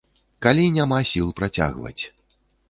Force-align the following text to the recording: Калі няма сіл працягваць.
Калі 0.45 0.63
няма 0.77 0.97
сіл 1.11 1.29
працягваць. 1.41 1.99